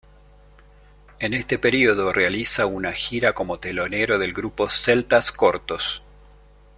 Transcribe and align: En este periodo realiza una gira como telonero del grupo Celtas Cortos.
En 1.19 1.35
este 1.35 1.59
periodo 1.59 2.11
realiza 2.11 2.65
una 2.65 2.91
gira 2.91 3.33
como 3.33 3.59
telonero 3.59 4.17
del 4.17 4.33
grupo 4.33 4.67
Celtas 4.67 5.31
Cortos. 5.31 6.01